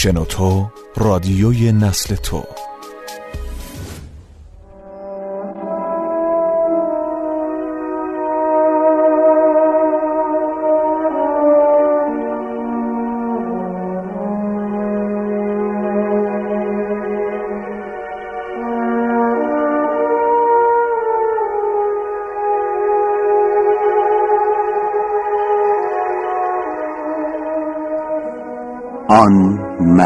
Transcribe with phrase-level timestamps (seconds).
[0.00, 2.44] شنوتو رادیوی نسل تو.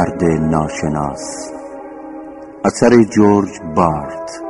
[0.03, 1.53] مرد ناشناس.
[2.65, 4.41] اثر جورج بارت.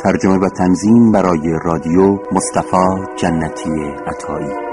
[0.00, 4.69] ترجمه و تنظیم برای رادیو مصطفی جنتی عطایی.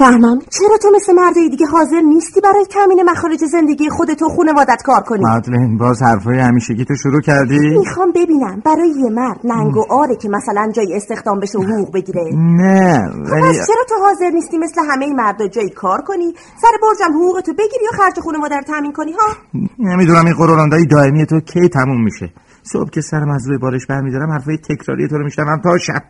[0.00, 4.82] نمی‌فهمم چرا تو مثل مرد دیگه حاضر نیستی برای تامین مخارج زندگی خودت و خانوادت
[4.84, 8.62] کار کنی؟ مادلین باز حرفای همیشگی تو شروع کردی؟ می‌خوام ببینم.
[8.64, 12.24] برای یه مرد ننگ و آره که مثلا جای استخدام بشه و حقوق بگیره.
[12.34, 17.14] نه خب ولی چرا تو حاضر نیستی مثل همه مردا جایی کار کنی؟ سر برجم
[17.16, 19.36] حقوقتو بگیری و خرج خانواده رو تامین کنی ها؟
[19.78, 22.32] نمی‌دونم این قرولندای دائمی تو کی تموم میشه؟
[22.62, 26.02] صبح که سرم از روی بارش برمیدارم حرفای تکراری تو رو میشنوم تا شب.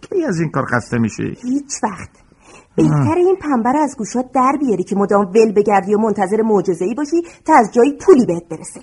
[0.00, 2.31] کی از این کار خسته میشی؟ هیچ وقت.
[2.76, 6.84] بهتر این پنبه رو از گوشات در بیاری که مدام ول بگردی و منتظر معجزه
[6.84, 8.80] ای باشی تا از جایی پولی بهت برسه.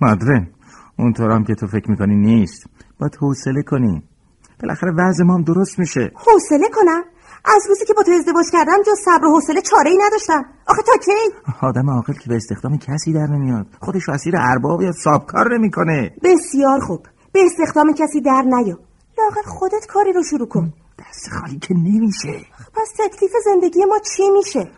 [0.00, 0.46] مادرن
[0.98, 2.64] اونطورم که تو فکر می‌کنی نیست.
[3.00, 4.02] باید حوصله کنی.
[4.62, 6.12] بالاخره وضع ما هم درست میشه.
[6.14, 7.02] حوصله کنم؟
[7.44, 10.44] از روزی که با تو ازدواج کردم جز صبر و حوصله چاره ای نداشتم.
[10.68, 13.66] آخه تا کی؟ آدم عاقل که به استخدام کسی در نمیاد.
[13.80, 16.10] خودش اسیر ارباب یا سابکار نمی‌کنه.
[16.22, 17.06] بسیار خوب.
[17.32, 18.78] به استخدام کسی در نیا.
[19.18, 20.72] لااقل خودت کاری رو شروع کن.
[20.98, 22.46] دست خالی که نمیشه.
[22.74, 24.70] پس تکلیف زندگی ما چی میشه؟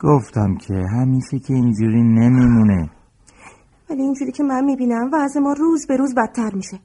[0.00, 2.90] گفتم که همیشه که اینجوری نمیمونه.
[3.90, 6.80] ولی اینجوری که من می‌بینم وضع ما روز به روز بدتر میشه.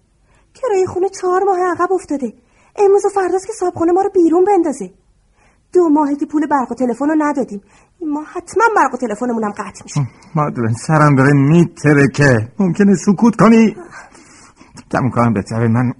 [0.53, 2.33] کرایه خونه چهار ماه عقب افتاده.
[2.75, 4.91] امروز و فرداست که صابخونه ما رو بیرون بندازه.
[5.73, 7.61] دو ماهه که پول برق و تلفن رو ندادیم.
[8.01, 10.01] ما حتما برق و تلفنمون هم قطع میشه.
[10.35, 12.51] مادرن سرم داره میترکه.
[12.59, 13.75] ممکنه سکوت کنی؟
[14.89, 15.93] تموم کنم بهتره من.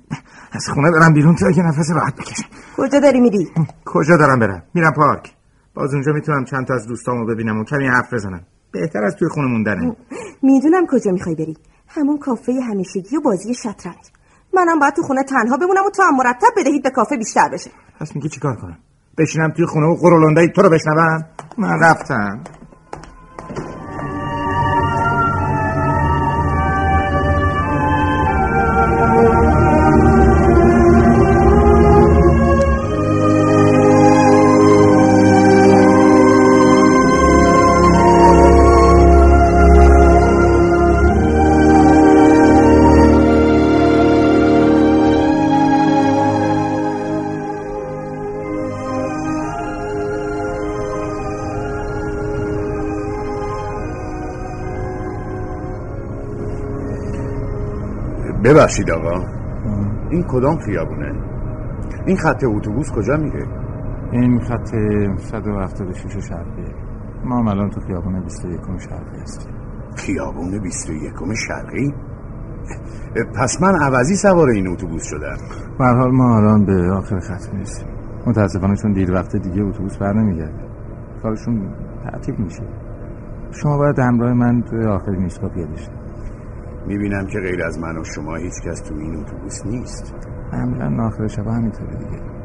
[0.51, 3.51] از خونه برم بیرون تا که نفس راحت بکشم کجا داری میری؟
[3.85, 5.33] کجا دارم برم؟ میرم پارک.
[5.73, 8.41] باز اونجا می‌تونم چند تا از دوستامو ببینم و کمی حرف بزنم.
[8.71, 9.95] بهتر از توی خونه موندنه.
[10.41, 11.57] می‌دونم کجا می‌خوای بری.
[11.87, 14.11] همون کافه همیشگی و بازی شطرنج.
[14.53, 17.71] منم باید تو خونه تنها بمونم و تو هم مرتب بدهید به کافه بیشتر بشه.
[17.99, 18.77] پس میگی چیکار کنم؟
[19.17, 21.25] بشینم توی خونه و قرولندای تو رو بشنوم؟
[21.57, 22.43] من رفتم.
[58.71, 59.25] ببخشید آقا.
[60.09, 61.13] این کدام خیابونه؟
[62.05, 63.47] این خط اتوبوس کجا میره؟
[64.11, 64.67] این خط
[65.17, 66.75] 176 شرقیه
[67.25, 69.53] ما هم الان تو خیابون 21 شرقی هستیم.
[69.95, 71.13] خیابون 21
[71.47, 71.93] شرقی؟
[73.35, 75.37] پس من عوضی سوار این اتوبوس شدم.
[75.79, 77.87] به حال ما الان به آخر خط می‌رسیم.
[78.27, 80.65] متاسفانه چون دیر وقت دیگه اتوبوس بر نمیگرده.
[81.23, 81.69] کارشون
[82.03, 82.63] تعطیل میشه.
[83.51, 86.00] شما باید همراه من توی آخرین ایستگاه پیاده شید.
[86.87, 90.15] می‌بینم که غیر از من و شما هیچ کس تو این اتوبوس نیست.
[90.53, 92.41] معمولا آخر شب همینطوره دیگه.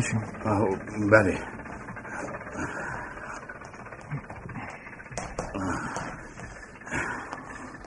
[0.00, 0.68] شیم آه،
[1.12, 1.38] بله.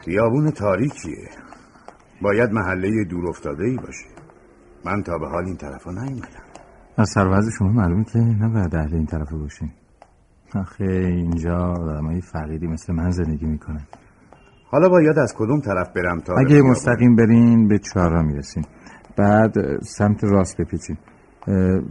[0.06, 1.30] خیابون تاریکیه.
[2.22, 4.21] باید محله دور افتاده ای باشه.
[4.86, 6.44] من تا به حال این طرف نیومدم.
[6.98, 9.70] از سروز شما معلومه که نباید اهل این طرف باشین.
[10.56, 13.86] آخه اینجا آدمای فقیری مثل من زندگی می‌کنن.
[14.72, 18.66] حالا باید از کدوم طرف برم تا اگه؟ مستقیم برین به چهارراه می‌رسین.
[19.18, 20.98] بعد سمت راست بپیچین.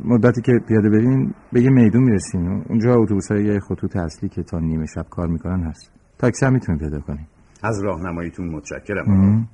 [0.04, 2.64] مدتی که پیاده برین به یه میدون می‌رسین.
[2.68, 5.92] اونجا اتوبوس های خطوط اصلی که تا نیمه شب کار می‌کنن هست.
[6.18, 7.26] تاکسی هم می‌تونین پیدا کنین.
[7.62, 9.48] از راهنماییتون متشکرم.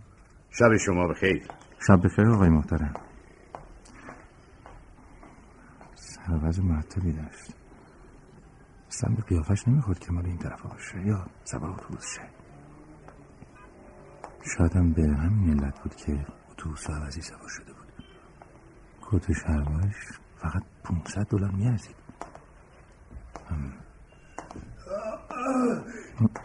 [0.50, 1.42] شب شما بخیر.
[1.86, 2.94] شب بخیر آقای محترم.
[6.26, 7.54] سروز مرتبی داشت.
[8.88, 12.22] اصلا به قیافش نمی‌خورد که مال این طرف باشه یا سوار اتوبوس شه.
[14.56, 17.92] شایدم به همین علت بود که اتوبوس عوضی سوار شده بود.
[19.02, 19.94] کت شلوارش
[20.36, 21.96] فقط 500 دلار میارزید.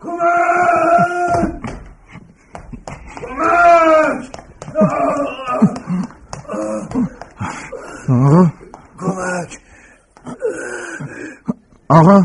[0.00, 1.61] کمک!
[8.08, 8.52] آقا.
[8.98, 9.58] کمک
[11.88, 12.22] آقا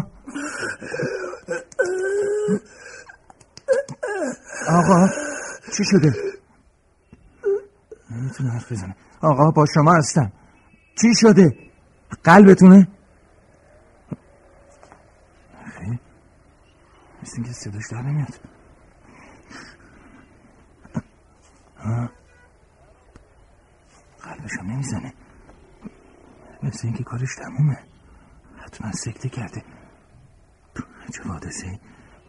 [4.69, 5.07] آقا
[5.77, 6.13] چی شده؟
[8.11, 10.31] نمی‌تونه حرف بزنه آقا با شما هستم.
[11.01, 11.57] چی شده؟
[12.23, 12.87] قلبتونه؟
[15.77, 15.99] خیلی.
[17.23, 18.39] مثل اینکه صداش در نمیاد.
[21.87, 22.09] آه.
[24.23, 25.13] قلبشم نمی‌زنه.
[26.63, 27.77] مثل اینکه کارش تمومه.
[28.57, 29.63] حتما سکته کرده.
[31.13, 31.79] چه حادثه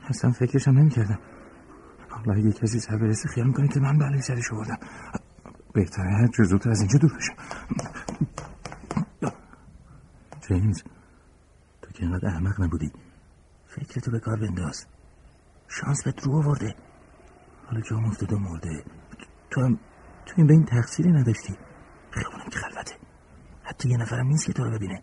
[0.08, 1.18] اصلا فکرشم نمی‌کردم.
[2.10, 4.78] حالا اگه کسی سر برسه خیال می‌کنه که من بلای سرش آوردم.
[5.72, 7.34] بهتره هر چه زودتر از اینجا دور بشم.
[10.48, 10.82] جیمز
[11.82, 12.92] تو که اینقدر احمق نبودی.
[13.66, 14.86] فکرتو به کار بنداز.
[15.68, 16.74] شانس به رو آورده.
[17.66, 18.84] حالا جام افتاده و مرده.
[19.50, 19.78] تو هم
[20.26, 21.56] تو این به این تقصیری نداشتی.
[22.10, 22.94] خیابونم که خلوته.
[23.62, 25.02] حتی یه نفرم نیست که تو رو ببینه.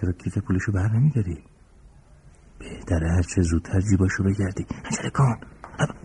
[0.00, 1.44] چرا کیف پولشو بر نمیگردی؟
[2.58, 4.66] بهتره هر چه زودتر جیباشو بگردی.
[4.84, 5.40] عجله کن.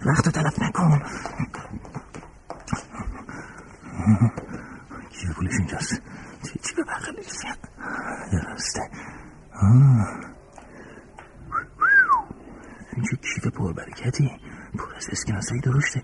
[0.05, 1.01] وقت تلف نکن.
[5.09, 6.01] کیف پولش اینجاست.
[6.43, 7.31] چی چی به بغلش
[8.31, 8.81] درسته.
[12.93, 14.31] اینجا کیف پربرکتی.
[14.77, 16.03] پر از اسکناسایی درشته.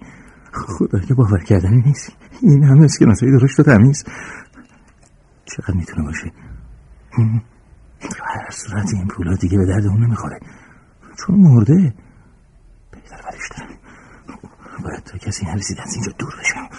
[0.54, 2.12] خدا که باور کردنی نیست.
[2.42, 4.04] این همه اسکناسایی درشت و تمیز.
[5.46, 6.32] چقدر می‌تونه باشه؟
[8.24, 10.40] هر صورت این پولا دیگه به درد اون نمی‌خوره.
[11.18, 11.94] چون مرده.
[12.92, 13.70] بهتر برش دارم
[14.84, 16.70] باید تا کسی نرسید از اینجا دور بشم.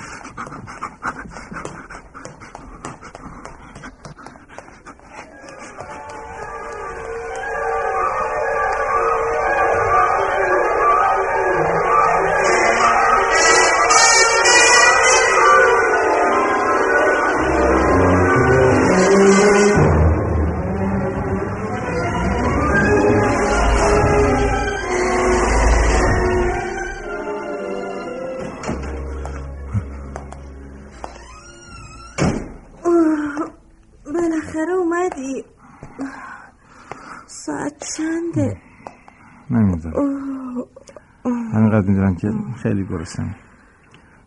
[42.20, 42.28] که
[42.62, 43.34] خیلی گرسنم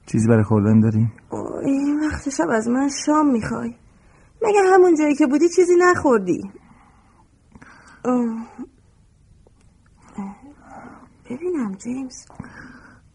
[0.06, 3.75] چیزی برای خوردن داریم اوه، این وقت شب از من شام می‌خوای.
[4.42, 6.51] مگه همون جایی که بودی چیزی نخوردی؟
[11.30, 12.25] ببینم جیمز.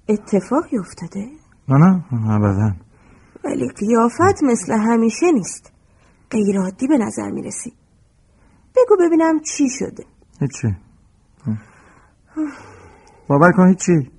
[0.08, 1.28] اتفاقی افتاده؟
[1.69, 1.76] نه
[2.12, 2.72] نه ابدا.
[3.44, 5.72] ولی قیافت مثل همیشه نیست.
[6.31, 7.72] غیر عادی به نظر می‌رسی.
[8.76, 10.04] بگو ببینم چی شده.
[10.40, 10.76] هیچی.
[13.28, 14.10] باور کن هیچی.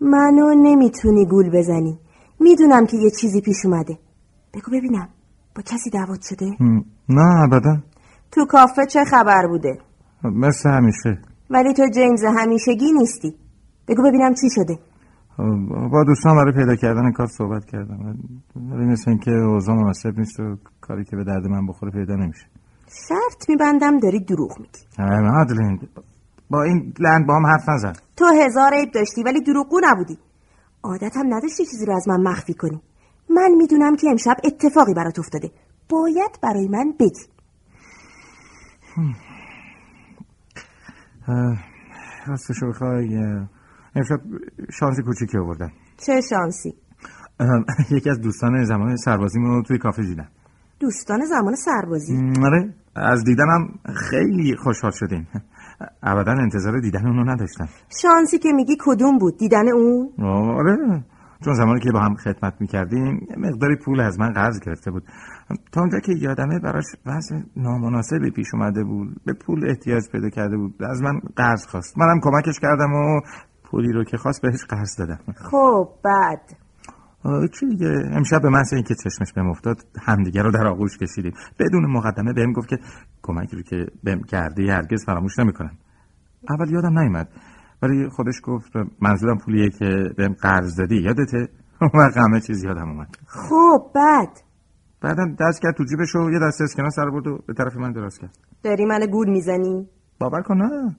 [0.00, 1.98] منو نمی‌تونی گول بزنی.
[2.40, 3.98] می‌دونم که یه چیزی پیش اومده.
[4.54, 5.08] بگو ببینم.
[5.56, 6.46] با کسی دعوت شده؟
[7.08, 7.76] نه ابدا.
[8.32, 9.78] تو کافه چه خبر بوده؟
[10.24, 11.18] مثل همیشه.
[11.50, 13.34] ولی تو جیمز همیشگی نیستی.
[13.88, 14.78] بگو ببینم چی شده.
[15.92, 18.16] با دوستان برای پیدا کردن کار صحبت کردم.
[18.56, 22.46] ولی مثل اینکه اوضاع مناسب نیست و کاری که به درد من بخوره پیدا نمیشه.
[23.08, 24.80] شرط میبندم داری دروغ میگی.
[25.22, 25.80] مادلین.
[26.50, 27.92] با این لند با هم حرف نزن.
[28.16, 30.18] تو هزار عیب داشتی ولی دروغگو نبودی.
[30.82, 32.82] عادت هم نداشتی چیزی رو از من مخفی کنی.
[33.30, 35.50] من می‌دونم که امشب اتفاقی برات افتاده.
[35.88, 37.26] باید برای من بگی.
[41.28, 41.58] اه،
[42.26, 43.16] راستشو بخوای
[43.96, 44.20] امشب
[44.72, 45.72] شانسی کوچیکی آوردم.
[46.06, 46.74] چه شانسی؟
[47.90, 50.28] یکی از دوستان زمان سربازیمو توی کافه دیدم.
[50.80, 53.68] دوستان زمان سربازی؟ آره از دیدنم
[54.10, 55.28] خیلی خوشحال شدیم
[56.02, 57.68] ابدا انتظار دیدن اونو نداشتم.
[58.02, 60.10] شانسی که میگی کدوم بود؟ دیدن اون؟
[60.58, 61.04] آره.
[61.44, 65.02] چون زمانی که با هم خدمت می‌کردیم یه مقداری پول از من قرض گرفته بود.
[65.72, 69.08] تا اونجا که یادمه براش وضع نامناسبی پیش اومده بود.
[69.24, 70.82] به پول احتیاج پیدا کرده بود.
[70.82, 71.98] از من قرض خواست.
[71.98, 73.20] منم کمکش کردم و
[73.64, 75.18] پولی رو که خواست بهش قرض دادم.
[75.50, 76.65] خب بعد؟
[77.60, 81.32] چی دیگه؟ امشب به محض اینکه چشمش بهم افتاد همدیگه رو در آغوش کشیدیم.
[81.58, 82.78] بدون مقدمه بهم گفت که
[83.22, 85.78] کمکی رو که بهم کردی هرگز فراموش نمی‌کنم.
[86.48, 87.28] اول یادم نیومد.
[87.82, 91.48] ولی خودش گفت منظورم پولیه که بهم قرض دادی یادته
[92.00, 93.16] وقت همه چیز یادم اومد.
[93.26, 94.28] خب بعد؟
[95.00, 97.92] بعدم دست کرد تو جیبش و یه دسته اسکناس سر برد و به طرف من
[97.92, 98.38] دراز کرد.
[98.62, 99.88] داری من گول می‌زنی؟
[100.20, 100.96] باور کن نه.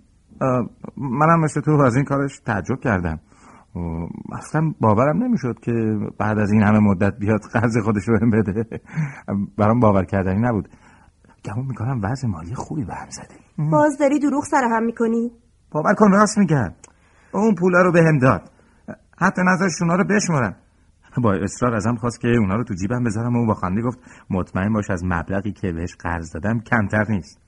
[0.97, 3.19] منم مثل تو از این کارش تعجب کردم.
[4.31, 5.71] اصلا باورم نمی‌شد که
[6.19, 8.81] بعد از این همه مدت بیاد قرض خودش رو بده.
[9.57, 10.69] برام باور کردنی نبود.
[11.45, 13.35] گمون می‌کنم وضع مالی خوبی به هم زده.
[13.71, 15.31] باز داری دروغ سر هم می‌کنی؟
[15.71, 16.73] باور کن راست میگم
[17.33, 18.51] اون پولا رو بهم داد.
[19.17, 20.55] حتی نظر شونا رو بشمرم
[21.23, 24.73] با اصرار ازم خواست که اونا رو تو جیبم بذارم و با خنده گفت مطمئن
[24.73, 27.41] باش از مبلغی که بهش قرض دادم کمتر نیست.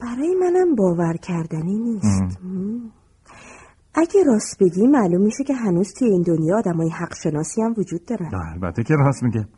[0.00, 2.38] برای منم باور کردنی نیست.
[3.94, 8.04] اگه راست بگی معلوم میشه که هنوز توی این دنیا آدمای حق شناسی هم وجود
[8.04, 8.30] دارن.
[8.54, 9.48] البته که راست میگه.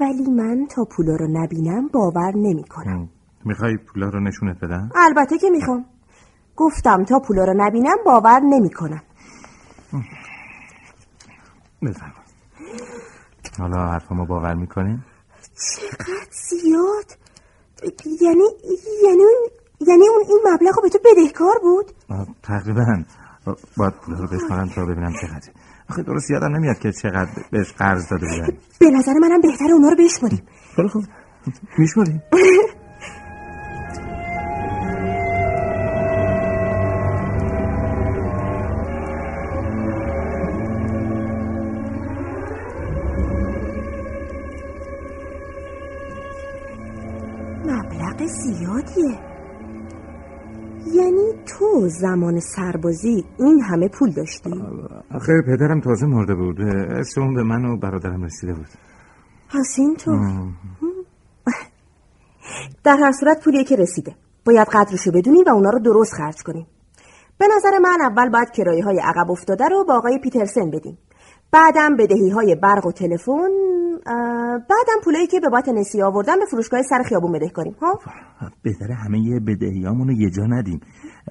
[0.00, 3.08] ولی من تا پولا رو نبینم باور نمی‌کنم.
[3.44, 5.84] می‌خوای پولا رو نشونت بدم؟ البته که می‌خوام.
[6.56, 9.02] گفتم تا پولا رو نبینم باور نمی‌کنم.
[11.82, 12.12] بفرما.
[13.58, 15.04] حالا حرفمو باور می‌کنیم
[15.76, 17.18] چقدر زیاد!
[18.20, 18.44] یعنی
[19.04, 19.48] یعنی اون
[19.80, 21.92] یعنی اون این مبلغ به تو بدهکار بود؟
[22.42, 23.04] تقریبا.
[23.76, 25.48] باید پولا رو بشمارم تا ببینم چقدر
[25.90, 28.58] آخه درست یادم نمیاد که چقدر بهش قرض داده بودن.
[28.80, 30.42] به نظر منم بهتره اونا رو بشماریم
[30.76, 31.04] خیلی خوب.
[31.78, 32.22] میشماریم
[52.00, 54.50] زمان سربازی این همه پول داشتی؟
[55.14, 56.60] آخه پدرم تازه مرده بود.
[56.60, 58.68] اسم اون به من و برادرم رسیده بود.
[59.48, 60.12] پس تو؟
[62.84, 64.14] در هر صورت پولیه که رسیده.
[64.44, 66.66] باید قدرشو بدونی و اونا رو درست خرج کنی.
[67.38, 70.98] به نظر من اول باید کرایه های عقب افتاده رو با آقای پیترسن بدیم
[71.52, 73.50] بعدم بدهی های برق و تلفن
[74.68, 78.00] بعدم پولایی که به بات نسی آوردن به فروشگاه سر خیابون بده کنیم ها
[78.62, 80.80] بهتره همه بدهیامونو یه جا ندیم.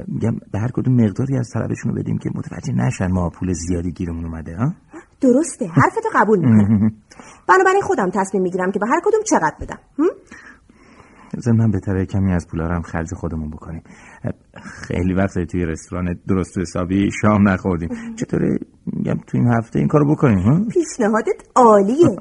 [0.07, 3.91] میگم به هر کدوم مقداری از طلبشون رو بدیم که متوجه نشن ما پول زیادی
[3.91, 4.73] گیرمون اومده ها؟
[5.21, 6.91] درسته حرفتو قبول می‌کنم.
[7.49, 9.79] بنابراین خودم تصمیم می‌گیرم که به هر کدوم چقدر بدم
[11.47, 13.83] من بهتره کمی از پولا هم خرج خودمون بکنیم.
[14.63, 17.89] خیلی وقت توی رستوران درست حسابی شام نخوردیم.
[18.15, 22.15] چطوره میگم تو این هفته این کارو بکنیم ها؟ پیشنهادت عالیه.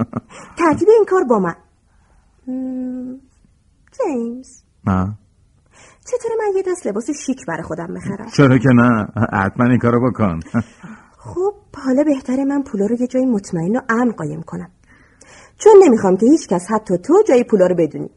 [0.59, 1.55] ترتیب این کار با من.
[3.93, 4.63] جیمز.
[4.87, 5.19] نه.
[6.07, 9.07] چطوره من یه دست لباس شیک برای خودم بخرم؟ چرا که نه.
[9.33, 10.41] حتما این کارو بکن.
[11.19, 11.55] خب
[11.85, 14.71] حالا بهتره من پولا رو یه جای مطمئن و امن قایم کنم.
[15.59, 18.11] چون نمی‌خوام که هیچ کس حتی تو جای پولا رو بدونی.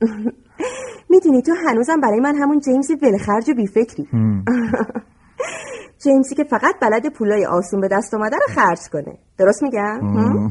[1.10, 4.08] می‌دونی تو هنوزم برای من همون جیمز ولخرج و بیفکری.
[6.04, 9.18] جیمزی که فقط بلد پولای آسون به دست اومده رو خرج کنه.
[9.38, 10.00] درست میگم؟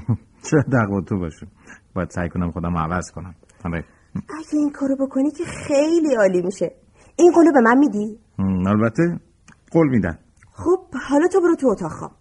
[0.50, 1.48] چه دقوا تو باشه
[1.96, 3.36] باید سعی کنم خودم عوض کنم.
[4.16, 6.72] اگه این کارو بکنی که خیلی عالی میشه.
[7.16, 8.20] این قولو به من میدی؟
[8.68, 9.20] البته
[9.72, 10.18] قول میدن
[10.54, 12.12] خب حالا تو برو تو اتاق خواب.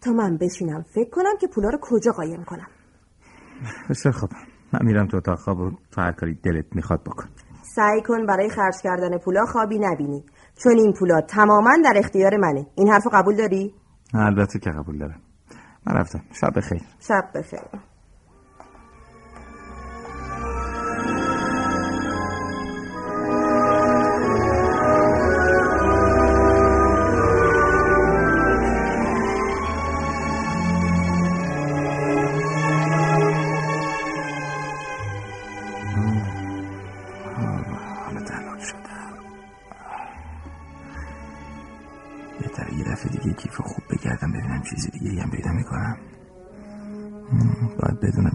[0.00, 2.66] تا من بشینم فکر کنم که پولا رو کجا قایم کنم.
[3.90, 4.28] بسیار خب
[4.72, 7.28] من میرم تو اتاق خواب و تو هر کاری دلت می‌خواد بکن.
[7.62, 10.24] سعی کن برای خرج کردن پولا خوابی نبینی.
[10.62, 12.66] چون این پولا تماما در اختیار منه.
[12.74, 13.74] این حرف قبول داری؟
[14.14, 15.20] البته که قبول دارم.
[15.86, 16.20] من رفتم.
[16.40, 16.82] شب بخیر.
[17.00, 17.87] شب بخیر.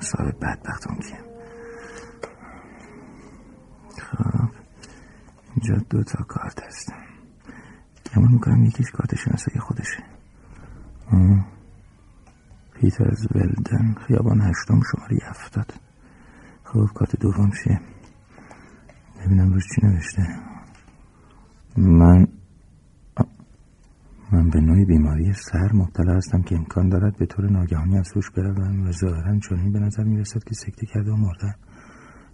[0.04, 1.18] صاحب بدبختون کیم
[3.98, 4.50] خب
[5.56, 6.94] اینجا دو تا کارت هست.
[8.16, 10.04] گمان می‌کنم یکیش کارت شناسایی خودشه.
[12.74, 15.74] پیترز ولدن خیابان هشتم شماره هفتاد.
[16.63, 17.82] خب کارت دوم چیه؟
[19.20, 20.40] ببینم روش چی نوشته.
[21.78, 22.28] من
[24.34, 28.30] من به نوعی بیماری سر مبتلا هستم که امکان دارد به طور ناگهانی از هوش
[28.32, 31.56] بروم و ظاهرا چنین به نظر می‌رسد که سکته کرده و مرده.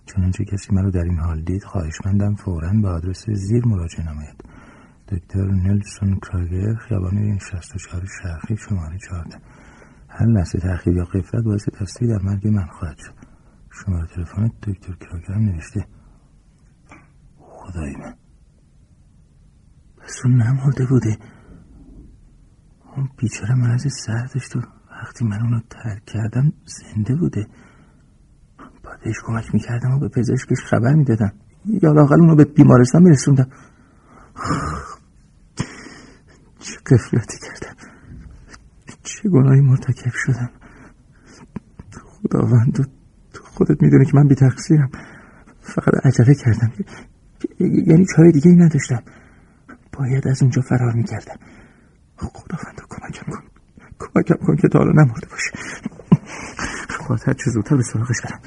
[0.06, 4.44] چنانچه کسی مرا در این حال دید خواهشمندم فورا به آدرس زیر مراجعه نماید.
[5.08, 9.38] دکتر نلسون کراگر خیابان 64 شرقی شماره 14
[10.10, 13.14] هر لحظه تأخیر یا قفلت باعث تصدیق در مرگ من خواهد شد.
[13.72, 15.86] شماره تلفن دکتر کراگر نوشته.
[17.38, 18.14] خدای من.
[19.98, 21.39] پس اون نمرده بوده.
[23.00, 24.56] اون بیچاره مرض سر داشت
[24.92, 27.48] وقتی من اونو ترک کردم زنده بوده.
[29.04, 31.34] بهش کمک می‌کردم و به پزشکش خبر می‌دادم.
[31.66, 33.48] یا لاقل اونو به بیمارستان میرسوندم.
[36.60, 37.76] چه قفلتی کردم.
[39.04, 40.50] چه گناهی مرتکب شدم.
[42.04, 42.74] خداوند
[43.34, 44.90] تو خودت می‌دونی که من بی تقصیرم
[45.62, 46.72] فقط عجله کردم.
[47.60, 49.04] یعنی چاره دیگه ای نداشتم.
[49.94, 51.36] باید از اونجا فرار می‌کردم.
[52.18, 53.44] خداوند کمکم کن.
[54.00, 55.52] کمکم کن که تا حالا نمرده باشه.
[57.10, 58.40] باید هر چه زودتر به سراغش برم.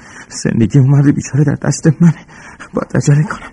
[0.43, 2.25] زندگی اون مرد بیچاره در دست منه.
[2.73, 3.51] باید عجله کنم.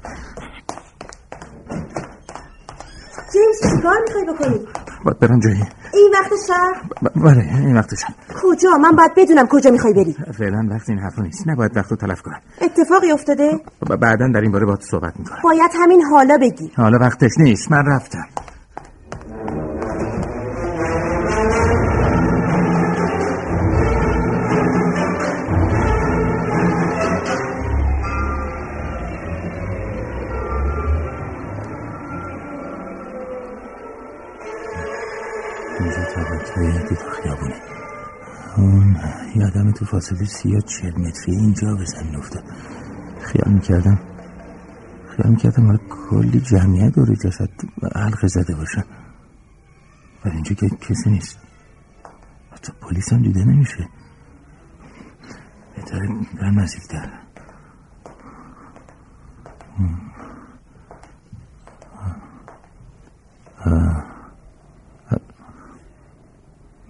[3.33, 4.67] جیمز چیکار می‌خوای بکنی؟
[5.05, 5.65] باید برم جایی.
[5.95, 8.09] این وقت شب بله این وقت شب
[8.43, 10.17] کجا؟ من باید بدونم کجا می‌خوای بری.
[10.39, 11.49] فعلا وقت این حرفا نیست.
[11.49, 12.41] نباید وقت رو تلف کنم.
[12.61, 13.61] اتفاقی افتاده؟
[14.01, 15.39] بعدا در این باره باید صحبت می‌کنم.
[15.45, 16.73] باید همین حالا بگی.
[16.77, 17.73] حالا وقتش نیست.
[17.73, 18.27] من رفتم.
[35.91, 37.55] اینجا طبقه دید خیابونه
[38.57, 38.97] اون
[39.37, 42.45] یادم تو فاصله سی یا چل متری اینجا به زمین افتاد.
[43.21, 43.99] خیال می‌کردم
[45.17, 47.51] خیال می‌کردم حالا کلی جمعیت دور جسد
[47.95, 48.85] حلقه زده باشن
[50.25, 51.39] ولی اینجا که کسی نیست.
[52.53, 53.89] حتی پلیس هم دیده نمیشه.
[55.77, 56.09] بهتره
[56.41, 57.11] برم نزدیکتر.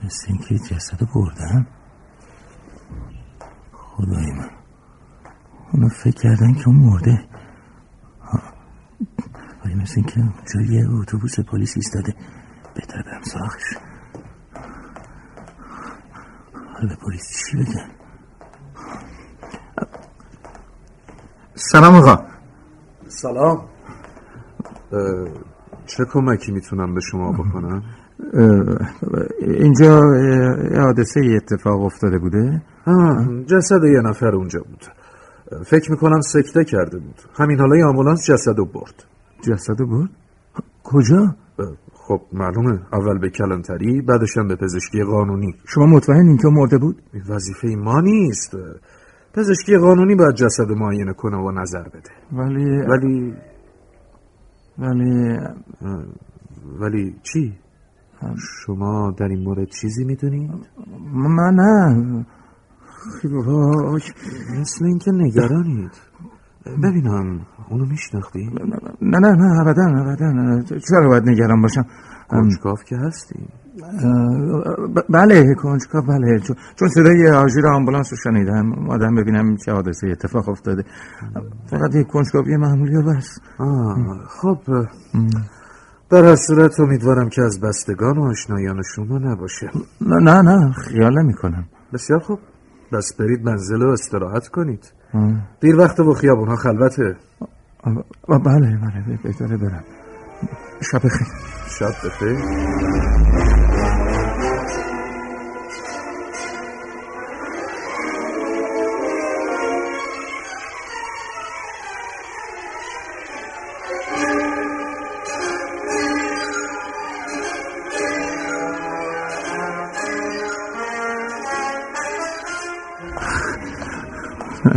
[0.05, 1.67] مثل اینکه جسد بردن.
[3.73, 4.51] خدای من.
[5.73, 7.25] اونا فکر کردن که اون مرده.
[9.65, 10.21] ولی مثل اینکه
[10.73, 12.15] یه اتوبوس پلیس ایستاده.
[12.75, 13.77] بهتر برم سراغش.
[16.75, 17.91] حالا به پلیس چی بگم
[21.55, 22.25] سلام آقا.
[23.09, 23.69] سلام.
[25.87, 27.85] چه کمکی می‌تونم به شما بکنم؟
[29.41, 30.01] اینجا
[30.77, 34.85] حادثه اتفاق افتاده بوده؟ آه، جسد یه نفر اونجا بود.
[35.65, 37.15] فکر می‌کنم سکته کرده بود.
[37.35, 39.05] همین حالا یه آمبولانس جسد رو برد.
[39.41, 40.11] جسد برد؟
[40.85, 41.35] کجا؟
[41.93, 42.81] خب معلومه.
[42.93, 45.55] اول به کلانتری بعدش هم به پزشکی قانونی.
[45.67, 48.57] شما مطمئن این که مرده بود؟ وظیفه ما نیست.
[49.35, 52.11] پزشکی قانونی باید جسد معاینه کنه و نظر بده.
[52.33, 53.35] ولی ولی
[54.79, 55.39] ولی
[56.81, 57.59] ولی چی؟
[58.67, 60.51] شما در این مورد چیزی می‌دونید؟
[61.13, 62.27] من نه.
[64.61, 65.91] مثل اینکه نگرانید.
[66.83, 68.51] ببینم اونو میشناختی؟
[69.03, 70.79] نه نه نه ابدا ابدا.
[70.89, 71.87] چرا باید نگران باشم.
[72.29, 73.49] کنجکاف که هستی؟
[75.09, 76.39] بله کنجکاو بله.
[76.79, 78.73] چون- صدای آژیر آمبولانس رو شنیدم.
[78.73, 80.85] اومدم ببینم چه حادثه اتفاق افتاده.
[81.71, 83.39] فقط یک کنجکاوی معمولی بس.
[84.29, 84.59] خب.
[86.11, 89.71] در هر صورت امیدوارم که از بستگان و آشنایان شما نباشه.
[90.01, 92.39] نه نه نه خیال نمی کنم بسیار خوب.
[92.93, 94.93] بس برید منزل و استراحت کنید.
[95.61, 97.17] دیر وقت و خیابونها خلوته.
[98.29, 99.85] بله بله بهتره برم.
[100.93, 101.27] شب خیر
[101.79, 102.39] شب بخیر.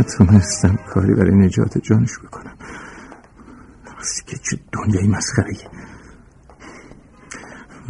[0.04, 2.52] نتونستم کاری برای نجات جانش بکنم
[3.96, 5.56] راستی که چه دنیای مسخره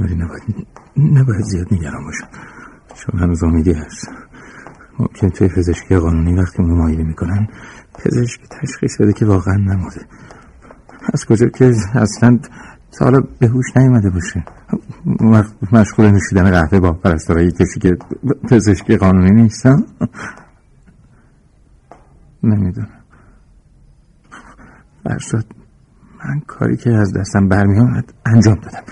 [0.00, 2.28] ولی نباید نباید زیاد نگران باشم.
[2.94, 4.08] چون هنوز امیدی هست
[4.98, 7.48] ممکن توی پزشکی قانونی وقتی معاینه می‌کنن
[7.98, 10.06] پزشک تشخیص بده که واقعا نمرده.
[11.12, 12.38] از کجا که اصلا
[12.98, 14.44] تا حالا به هوش نیومده باشه.
[15.72, 17.96] مشغول نوشیدن قهوه با پرستارای کسی که
[18.50, 19.84] پزشکی قانونی نیستم
[22.48, 23.00] نمی‌دونم.
[25.04, 25.46] برشاد
[26.24, 28.82] من کاری که از دستم برمیآمد انجام دادم.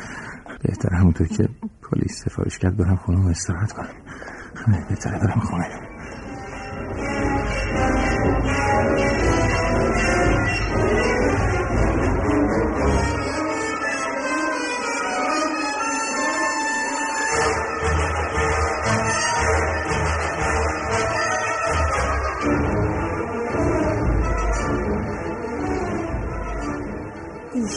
[0.63, 1.49] بهتر همونطور که
[1.83, 3.95] پلیس سفارش کرد برم خونه و استراحت کنم.
[4.89, 5.92] بهتره برم خونه.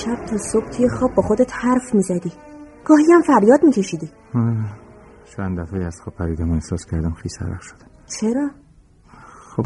[0.05, 2.31] دیشب تا صبح توی خواب با خودت حرف می‌زدی.
[2.85, 4.09] گاهی هم فریاد میکشیدی.
[5.37, 7.87] چند دفعه از خواب پریدم و احساس کردم خیس عرق شدم
[8.19, 8.49] چرا؟
[9.55, 9.65] خب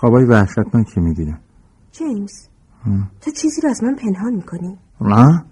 [0.00, 1.38] خوابای وحشتناکی می‌دیدم؟
[1.92, 2.48] جیمز
[3.20, 5.44] تو چیزی رو از من پنهان می‌کنی؟ نه.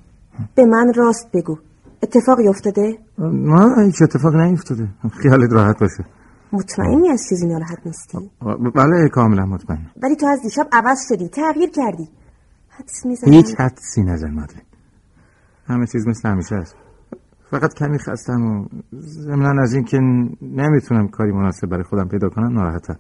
[0.55, 1.59] به من راست بگو.
[2.03, 4.89] اتفاقی افتاده؟ نه هیچ اتفاق نیفتاده.
[5.23, 6.05] خیالت راحت باشه.
[6.53, 8.31] مطمئنی از چیزی ناراحت نیستی؟
[8.75, 12.09] بله کاملا مطمئن ولی تو از دیشب عوض شدی تغییر کردی.
[12.79, 13.33] حدس می‌زنم.
[13.33, 14.63] هیچ حدسی نظر مادرین
[15.67, 16.77] همه چیز مثل همیشه است.
[17.51, 18.67] فقط کمی خستم و
[19.01, 19.99] ضمنا از این که
[20.43, 22.99] نمی‌تونم کاری مناسب برای خودم پیدا کنم ناراحتم.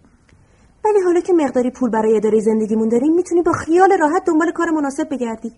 [0.85, 4.71] ولی حالا که مقداری پول برای اداره زندگیمون داریم می‌تونی با خیال راحت دنبال کار
[4.71, 5.53] مناسب بگردی.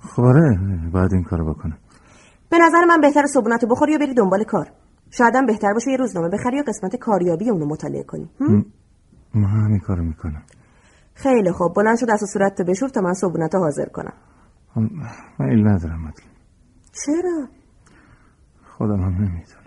[0.00, 0.58] خب آره
[0.92, 1.78] باید این کارو بکنم.
[2.50, 4.72] به نظر من بهتر صبونتو بخوری و بری دنبال کار.
[5.10, 8.30] شایدم بهتر باشه یه روزنامه بخری و قسمت کاریابی اونو مطالعه کنی.
[8.40, 8.64] هم؟
[9.34, 10.42] ما همین کارو می‌کنم.
[11.14, 11.74] خیلی خوب.
[11.74, 14.12] بلند شو دست و صورت تو بشور تا من صبونتو حاضر کنم.
[15.38, 16.26] میل ندارم مدلی
[17.06, 17.48] چرا؟
[18.76, 19.59] خودم هم نمی‌دونم.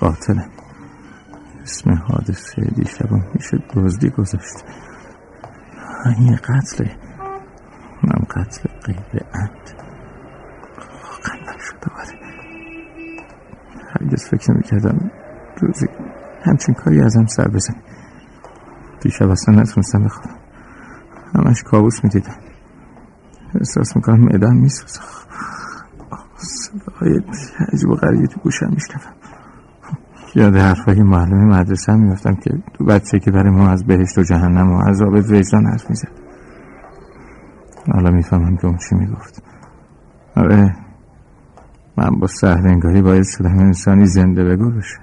[0.00, 0.50] قاتلم
[1.62, 4.64] اسم حادثه دیشبم میشه دزدی گذاشت.
[6.16, 6.96] این یه قتله.
[8.02, 9.74] اونم قتل غیر عمد
[11.02, 12.18] واقعا نشده باره
[13.92, 15.10] هرگز فکر نمی‌کردم
[15.60, 15.86] روزی
[16.42, 17.82] همچین کاری ازم سر بزنی
[19.00, 20.38] دیشب اصلا نتونستم بخوابم.
[21.34, 22.36] همش کابوس می‌دیدم.
[23.54, 25.00] احساس می‌کنم معدم میسوزه.
[26.36, 27.20] صداهای
[27.72, 29.17] عجیب و غریبی تو گوشم میشنفم
[30.34, 34.22] یاد حرفای معلم مدرسه هم میفتم که تو بچه که برای ما از بهشت و
[34.22, 36.12] جهنم و عذاب وجدان حرف می‌زد.
[37.92, 39.42] حالا می‌فهمم که اون چی می‌گفت.
[40.36, 40.76] آره
[41.96, 44.98] من با سهرنگاری باید شدم انسانی زنده بگو بشه.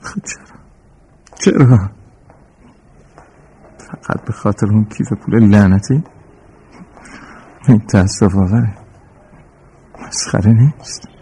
[0.00, 0.44] خب چرا؟
[1.34, 1.90] چرا؟
[3.78, 6.04] فقط به خاطر اون کیف پول لعنتی؟
[7.68, 8.74] این تاسف آوره.
[10.06, 11.13] مسخره نیست.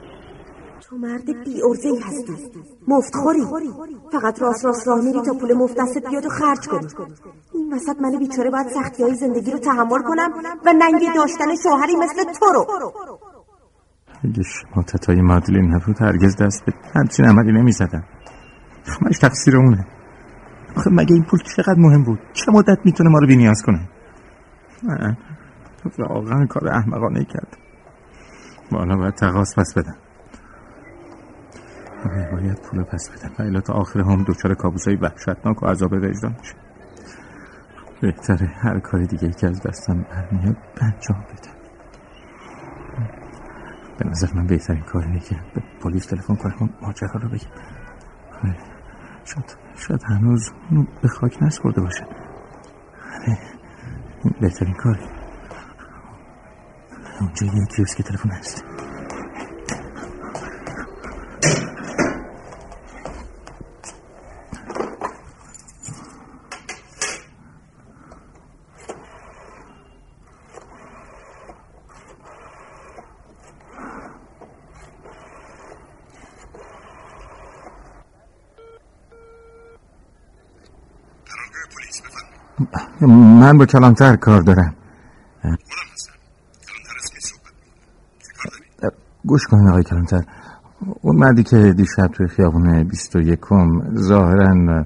[1.02, 2.32] مرد بی ارزه هستی
[2.88, 3.40] مفتخوری.
[4.12, 6.86] فقط راست راست راه میری تا پول مفت دستت بیاد و خرج کنی.
[7.54, 10.30] این وسط من بیچاره باید سختی های زندگی رو تحمل کنم
[10.66, 12.66] و ننگی داشتن شوهری مثل تو رو.
[14.24, 18.04] اگه شماتت های مادلین نبود هرگز دست به همچین عملی نمی‌زدم.
[18.86, 19.86] همش تقصیر اونه.
[20.76, 23.88] آخه مگه این پول چقدر مهم بود؟ چه مدت می‌تونه ما رو بینیاز کنه؟
[24.82, 25.18] نه.
[25.98, 27.56] واقعا کار احمقانه کرد.
[28.70, 29.96] حالا باید تقاس پس بدم.
[32.08, 36.36] باید پول پس بدم و تا آخر هم دوچار کابوس های وحشتناک و عذاب وجدان
[36.40, 36.54] میشه.
[38.00, 41.62] بهتره هر کاری دیگه ای که از دستم برمیاد انجام بدم
[43.98, 47.50] به نظر من بهترین کار اینه که به پلیس تلفن کنم و ماجرا رو بگم.
[48.44, 48.56] آره،
[49.24, 52.06] شاید شاید هنوز اونو به خاک نسپرده باشه.
[53.20, 53.38] آره،
[54.40, 55.06] بهترین کاری
[57.20, 58.71] اونجا یه کیوسک تلفن هست.
[83.40, 84.74] من با کلانتر کار دارم.
[89.24, 90.22] گوش کنین آقای کلانتر.
[91.00, 94.84] اون مردی که دیشب توی خیابون بیست و یکم ظاهرا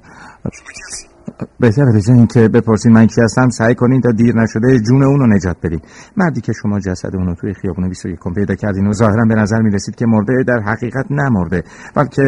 [1.61, 5.27] بهتر به این که بپرسین من کی هستم سعی کنین تا دیر نشده جون اونو
[5.27, 5.81] نجات بدین.
[6.17, 9.71] مردی که شما جسد اونو توی خیابون 21 پیدا کردین و ظاهرا به نظر می
[9.71, 11.65] رسید که مرده در حقیقت نمرده.
[11.95, 12.23] بلکه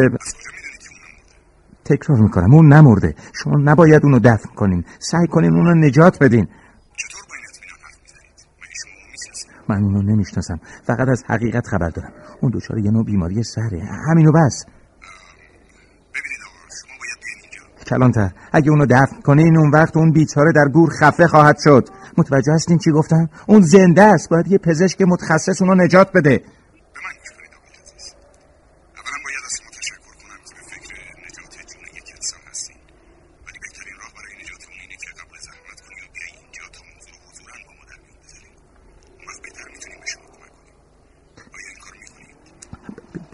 [1.89, 2.53] تکرار می‌کنم.
[2.53, 3.15] اون نمرده.
[3.43, 4.83] شما نباید اونو دفن کنین.
[4.99, 6.47] سعی کنین اونو نجات بدین.
[9.69, 10.59] من اونو نمی‌شناسم.
[10.83, 12.11] فقط از حقیقت خبر دارم.
[12.41, 13.83] اون دچار یه نوع بیماری سره.
[14.09, 14.65] همینو بس.
[17.87, 18.31] کلانتر.
[18.51, 21.89] اگه اونو دفن کنین اون وقت اون بیچاره در گور خفه خواهد شد.
[22.17, 24.29] متوجه هستین چی گفتم؟ اون زنده است.
[24.29, 26.41] باید یه پزشک متخصص اونو نجات بده.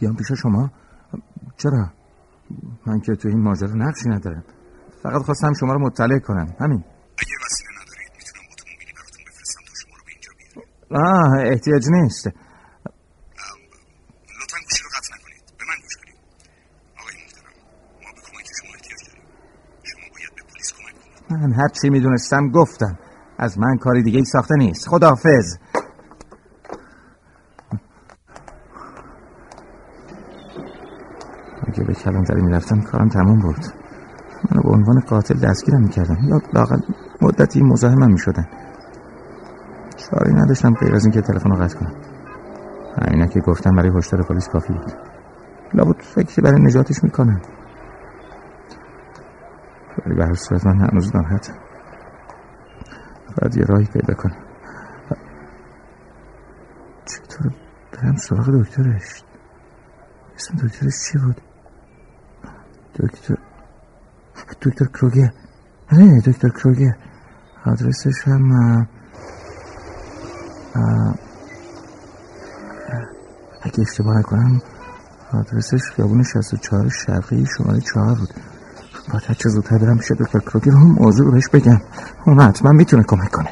[0.06, 0.72] بیام پیش شما.
[1.58, 1.90] چرا؟
[2.88, 4.44] من که تو این ماجرا نقشی ندارم.
[5.04, 6.56] فقط خواستم شما رو مطلع کنم.
[6.60, 6.84] همین.
[7.18, 10.68] اگه وسیله ندارید می‌تونم اتومبیلی براتون بفرستم تا شما رو به اینجا بیارم.
[11.06, 12.26] آه احتیاج نیست.
[12.28, 12.34] لطفا
[14.66, 15.44] گوشی رو قطع نکنید.
[15.60, 16.18] به من گوش کنید
[17.00, 17.54] آقای محترم
[18.04, 19.26] ما به کمک شما احتیاج داریم.
[19.90, 20.96] شما باید به پلیس کمک
[21.30, 21.42] کنید.
[21.44, 22.96] من هر چی می‌دونستم گفتم.
[23.38, 24.88] از من کاری دیگه ای ساخته نیست.
[24.88, 25.58] خداحافظ.
[32.16, 33.66] کلانتری می‌رفتم کارم تموم بود.
[34.52, 36.18] منو به عنوان قاتل دستگیرم می‌کردم.
[36.24, 36.80] یا لاقل
[37.22, 38.48] مدتی مزاحمم می‌شدن.
[39.98, 41.94] چاری نداشتم غیر از اینکه تلفن رو قطع کنم.
[43.02, 44.94] همینا که گفتم برای هشدار پلیس کافی بود.
[45.74, 47.42] لابد فکری برای نجاتش می‌کنم.
[50.06, 51.54] ولی به صورت من هنوز ناراحتم.
[53.42, 54.38] باید یه راهی پیدا کنم.
[57.06, 57.52] چطور
[57.94, 59.24] برم سراغ دکترش؟
[60.36, 61.42] اسم دکترش چی بود؟
[63.00, 63.36] دکتر
[64.62, 65.32] دکتر کروگر
[65.92, 66.96] نه دکتر کروگر
[67.66, 68.88] آدرسش هم
[73.62, 74.62] اگه اشتباه نکنم
[75.34, 78.30] آدرسش خیابون 64 شرقی شماره 4 بود.
[79.14, 81.82] باید هر چه زودتر برم پیش دکتر کروگر اون موضوع بهش بگم.
[82.26, 83.50] اون حتما می‌تونه کمک کنه.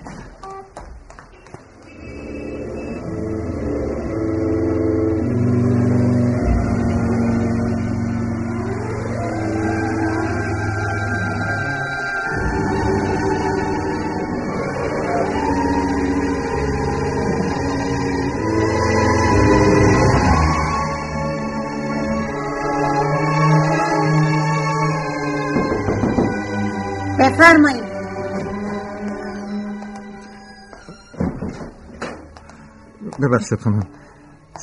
[33.64, 33.84] خانم.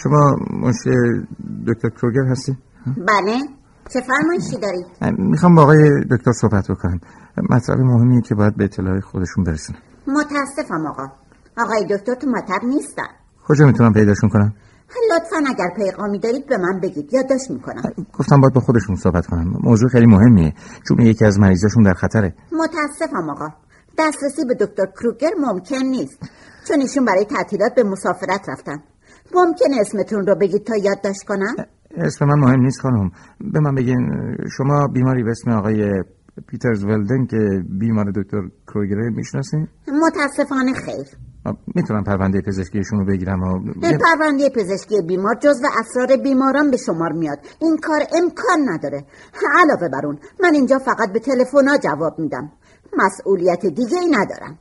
[0.02, 0.78] شما مشت
[1.68, 3.38] دکتر کروگر هستی؟ بله.
[3.92, 7.00] چه فرمایشی دارید؟ می‌خوام با آقای دکتر صحبت بکنم.
[7.50, 9.78] مطلب مهمیه که باید به اطلاع خودشون برسونم.
[10.06, 11.08] متاسفم آقا.
[11.58, 13.08] آقای دکتر تو مطب نیستن.
[13.48, 14.54] کجا می‌تونم پیداشون کنم؟
[15.10, 17.14] لطفا اگر پیغامی دارید به من بگید.
[17.14, 17.82] یادداشت می‌کنم.
[18.18, 19.54] گفتم باید با خودشون صحبت کنم.
[19.62, 20.54] موضوع خیلی مهمیه.
[20.88, 22.34] چون یکی از مریضاشون در خطره.
[22.52, 23.48] متاسفم آقا.
[23.98, 26.18] دسترسی به دکتر کروگر ممکن نیست.
[26.70, 28.82] چون ایشون برای تعطیلات به مسافرت رفتن.
[29.34, 31.54] ممکن اسمتون رو بگید تا یادداشت کنم؟
[31.96, 33.10] اسم من مهم نیست خانم.
[33.52, 34.10] به من بگین
[34.56, 36.02] شما بیماری به اسم آقای
[36.48, 37.36] پیترز ولدن که
[37.78, 41.06] بیمار دکتر کروگره می‌شناسین؟ متاسفانه خیر.
[41.74, 43.58] می‌تونم پرونده پزشکیشون رو بگیرم و
[44.00, 47.38] پرونده پزشکی بیمار جزو اسرار بیماران به شمار میاد.
[47.60, 49.04] این کار امکان نداره.
[49.58, 52.52] علاوه بر اون من اینجا فقط به تلفن‌ها جواب میدم.
[52.98, 54.58] مسئولیت دیگه ای ندارم.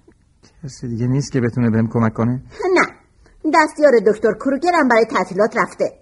[0.63, 2.41] کسی دیگه نیست که بتونه بهم کمک کنه؟
[2.75, 2.85] نه.
[3.53, 5.99] دستیار دکتر کروگر هم برای تعطیلات رفته.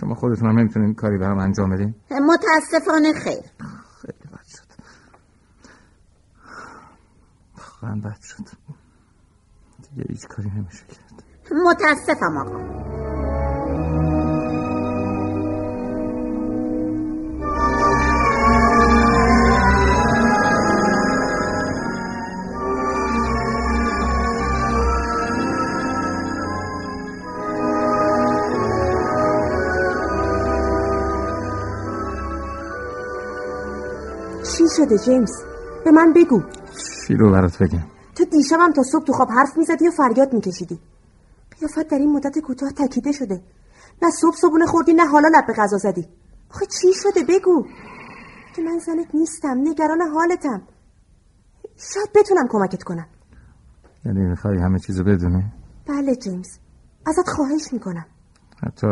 [0.00, 3.42] شما خودتون هم نمی‌تونین کاری برام انجام بدین؟ متاسفانه خیر.
[4.02, 4.66] خیلی بد شد.
[7.82, 8.44] واقعا بد شد.
[9.90, 11.24] دیگه هیچ کاری نمیشه کرد.
[11.66, 14.05] متاسفم آقا.
[34.66, 35.30] چی شده جیمز؟
[35.84, 36.42] به من بگو.
[37.06, 40.78] چی رو برات بگم؟ تو دیشبم تا صبح تو خواب حرف می‌زدی و فریاد میکشیدی.
[41.60, 43.42] قیافت در این مدت کوتاه تکیده شده.
[44.02, 46.08] نه صبح صبونه خوردی نه حالا لب به غذا زدی.
[46.50, 47.66] آخه چی شده؟ بگو.
[48.56, 50.62] که من زنت نیستم نگران حالتم.
[51.76, 53.06] شاید بتونم کمکت کنم.
[54.04, 55.52] یعنی می‌خوای همه چیزو بدونه
[55.88, 56.48] بله جیمز.
[57.06, 58.06] ازت خواهش می‌کنم.
[58.62, 58.86] حتی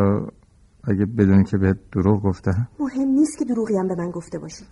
[0.83, 4.65] اگه بدونی که بهت دروغ گفتم؟ مهم نیست که دروغی هم به من گفته باشی.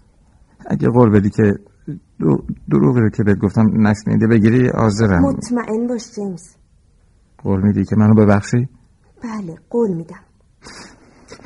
[0.68, 1.54] اگه قول بدی که
[2.70, 5.22] دروغی رو که بهت گفتم نشنیده بگیری حاضرم.
[5.22, 6.44] مطمئن باش جیمز.
[7.38, 8.70] قول میدی که منو ببخشی؟
[9.24, 10.20] بله قول میدم.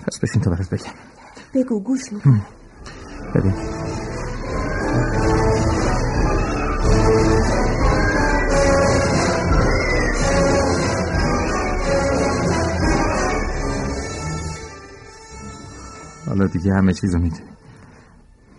[0.08, 0.94] پس بشین تا برات بگم.
[1.54, 2.46] بگو گوش می‌کنم.
[3.36, 3.54] ببین
[16.28, 17.57] حالا دیگه همه چیزو می‌دونی.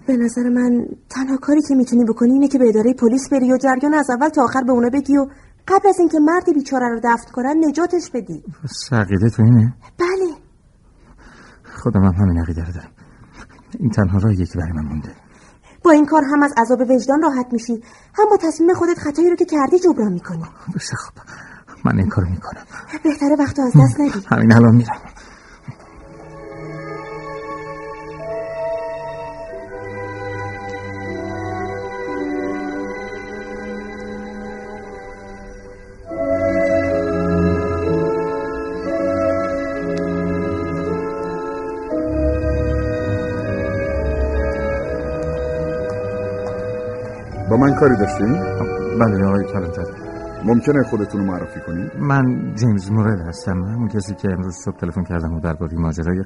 [0.09, 3.57] به نظر من تنها کاری که می‌تونی بکنی اینه که به اداره پلیس بری و
[3.57, 5.27] جریان از اول تا آخر به اونا بگی و
[5.69, 8.43] قبل از اینکه مرد بیچاره رو دفن کنن نجاتش بدی.
[8.93, 10.29] عقیده تو اینه؟ بله.
[11.83, 12.91] خودم هم همین عقیده رو دارم.
[13.79, 15.13] این تنها راهیه که برای من مونده.
[15.85, 17.83] با این کار هم از عذاب وجدان راحت میشی.
[18.15, 20.45] هم با تصمیم خودت خطایی رو که کردی جبران می‌کنی.
[20.75, 21.15] بسه خب
[21.85, 22.63] من این کارو می‌کنم.
[23.05, 24.27] بهتره وقت از دست ندی.
[24.27, 25.01] همین الان میرم.
[47.69, 48.33] من کاری داشتین؟
[49.01, 49.85] بله آقای کلانتر.
[50.45, 53.63] ممکنه خودتون رو معرفی کنید؟ من جیمز مورل هستم.
[53.65, 56.25] همون کسی که امروز صبح تلفن کردم و درباره ماجرای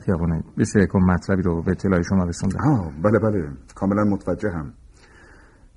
[0.57, 2.61] بیست یکم مطلبی رو به اطلاع شما رسوندم.
[2.61, 3.49] آه بله بله.
[3.75, 4.73] کاملا متوجهم.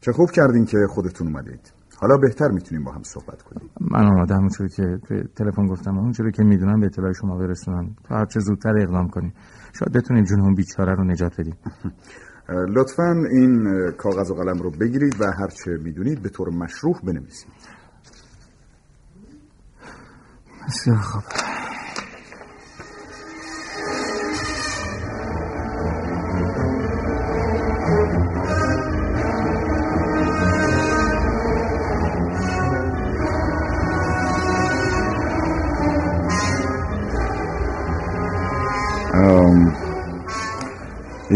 [0.01, 1.73] چه خوب کردین که خودتون اومدید.
[2.01, 3.69] حالا بهتر می‌تونیم با هم صحبت کنیم.
[3.91, 4.99] من آماده همونجوری که
[5.36, 5.97] تلفن گفتم.
[5.97, 7.95] اونجوری که می‌دونم به اطلاع شما برسونم.
[8.04, 9.34] تا هرچه زودتر اقدام کنیم
[9.80, 11.56] شاید بتونیم جون اون بیچاره رو نجات بدیم.
[12.49, 17.51] لطفا این کاغذ و قلم رو بگیرید و هرچه می‌دونید به طور مشروع بنویسید.
[20.67, 21.44] بسیار خوب.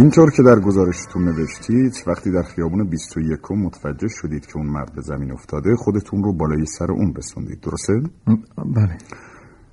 [0.10, 5.02] اینطور که در گزارشتون نوشتید وقتی در خیابون 21 متوجه شدید که اون مرد به
[5.02, 7.94] زمین افتاده خودتون رو بالای سر اون رسوندید درسته؟
[8.76, 8.98] بله.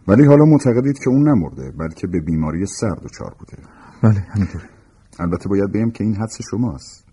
[0.09, 3.63] ولی حالا معتقدید که اون نمرده بلکه به بیماری سر دچار بوده.
[4.03, 4.65] بله همینطوره
[5.19, 7.05] البته باید بگم که این حدس شماست.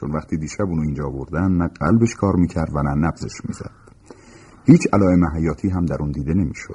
[0.00, 3.70] چون وقتی دیشب اونو اینجا آوردن نه قلبش کار می‌کرد و نه نبزش می‌زد.
[4.66, 6.74] هیچ علائم حیاتی هم در اون دیده نمی‌شد.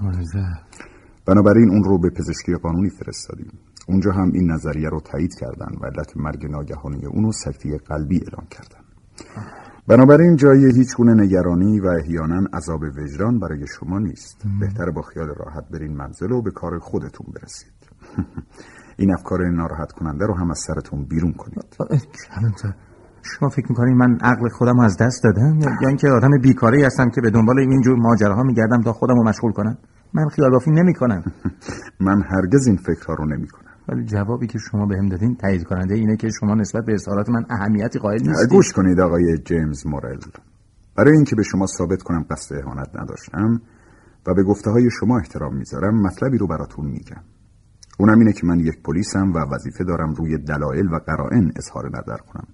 [1.26, 3.52] بنابراین اون رو به پزشکی قانونی فرستادیم.
[3.90, 8.16] اونجا هم این نظریه رو تایید کردن و علت مرگ ناگهانی اون رو سکته قلبی
[8.16, 8.84] اعلام کردن.
[9.88, 14.44] بنابراین جای هیچ گونه نگرانی و احیانا عذاب وجدان برای شما نیست.
[14.60, 17.80] بهتر با خیال راحت برین منزل و به کار خودتون برسید.
[19.00, 21.76] این افکار ناراحت کننده رو هم از سرتون بیرون کنید.
[23.24, 27.10] شما فکر می‌کنین من عقل خودم رو از دست دادم؟ یا اینکه آدم بیکاری هستم
[27.10, 29.78] که به دنبال اینجور ماجراها میگردم تا خودم رو مشغول کنم؟
[30.14, 31.24] من خیال بافی نمی‌کنم.
[32.08, 35.96] من هرگز این فکرها رو نمی کنم ولی جوابی که شما بهم دادین تایید کننده
[35.96, 38.50] اینه که شما نسبت به اظهارات من اهمیتی قائل نیستید.
[38.50, 40.20] گوش کنید آقای جیمز مورل.
[40.96, 43.62] برای اینکه به شما ثابت کنم قصد اهانت نداشتم
[44.28, 47.24] و به گفته های شما احترام می‌ذارم مطلبی رو براتون میگم.
[48.00, 52.18] اونم اینه که من یک پلیسم و وظیفه دارم روی دلایل و قرائن اظهار نظر
[52.18, 52.48] کنم.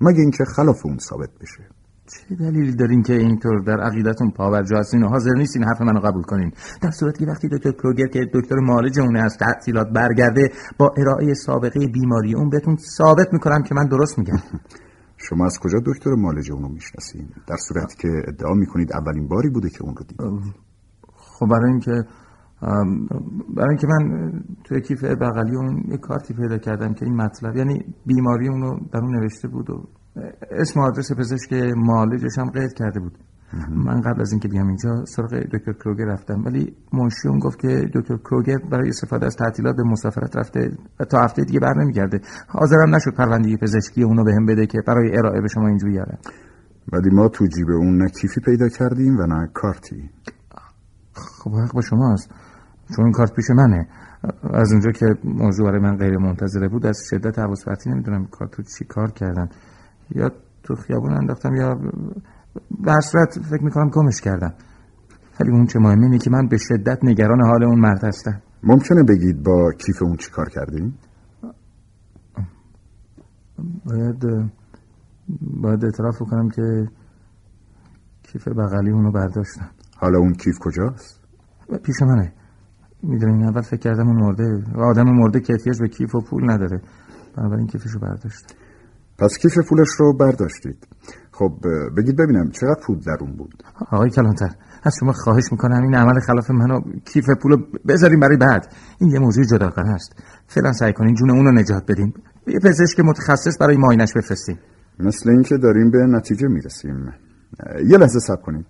[0.00, 1.79] مگه اینکه خلاف اون ثابت بشه.
[2.10, 6.22] چه دلیلی دارین که اینطور در عقیدتون پاورجا هستین و حاضر نیستین حرف منو قبول
[6.22, 10.94] کنین؟ در صورتی که وقتی دکتر کروگر که دکتر معالج اون از تحصیلات برگرده با
[10.96, 14.38] ارائه سابقه بیماری اون بهتون ثابت می‌کنم که من درست میگم.
[15.28, 19.70] شما از کجا دکتر معالجه اونو می‌شناسین؟ در صورتی که ادعا می‌کنید اولین باری بوده
[19.70, 20.54] که اون رو دیدید.
[21.16, 22.04] خب برای اینکه
[23.56, 24.32] برای اینکه من
[24.64, 29.00] توی کیف بغلی اون یه کارتی پیدا کردم که این مطلب یعنی بیماری اونو در
[29.00, 29.88] اون نوشته بود و
[30.50, 33.18] اسم و آدرس پزشک معالجش هم قید کرده بود.
[33.70, 36.44] من قبل از اینکه بیام اینجا سراغ دکتر کروگر رفتم.
[36.44, 40.70] ولی منشی اون گفت که دکتر کروگر برای استفاده از تعطیلات به مسافرت رفته
[41.00, 42.20] و تا هفته دیگه بر نمیگرده.
[42.48, 46.18] حاضرم نشد پرونده پزشکی اونو بهم بده که برای ارائه به شما اینجا بیارم
[46.92, 50.10] ولی ما تو جیب اون نه کیفی پیدا کردیم و نه کارتی.
[51.12, 52.30] خب حق با شماست.
[52.96, 53.88] چون این کارت پیش منه.
[54.52, 58.54] از اونجا که موضوع برای من غیر منتظره بود از شدت حواس پرتی نمی‌دونم کارت
[58.54, 59.48] رو چی کار کردم
[60.14, 60.28] یا
[60.62, 61.68] تو خیابون انداختم یا
[62.86, 64.54] هر صورت فکر می‌کنم گمش کردم.
[65.40, 68.42] ولی اون چه مهمه اینه که من به شدت نگران حال اون مرد هستم.
[68.62, 70.94] ممکنه بگید با کیف اون چی کار کردیم؟
[73.84, 74.50] باید
[75.40, 76.88] باید اعتراف کنم که
[78.22, 79.70] کیف بغلی اونو برداشتم.
[79.96, 81.20] حالا اون کیف کجاست؟
[81.84, 82.32] پیش منه.
[83.02, 86.80] می‌دونین اول فکر کردم اون مرده آدم مرده که احتیاج به کیف و پول نداره.
[87.36, 88.56] بنابراین کیفشو برداشت
[89.20, 90.86] پس کیف پولش رو برداشتید.
[91.32, 91.52] خب
[91.96, 94.50] بگید ببینم چقدر پول در اون بود؟ آقای کلانتر
[94.82, 97.56] از شما خواهش می‌کنم این عمل خلاف منو کیف پولو
[97.88, 98.74] بذاریم برای بعد.
[99.00, 100.22] این یه موضوع جداگانه است.
[100.46, 102.14] فعلا سعی کنین جون اونو نجات بدین.
[102.46, 104.58] یه پزشک متخصص برای معاینش بفرستین.
[104.98, 107.14] مثل اینکه داریم به نتیجه می‌رسیم.
[107.86, 108.66] یه لحظه صبر کنید.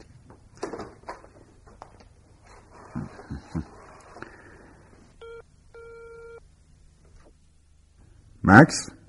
[8.45, 9.00] مکس؟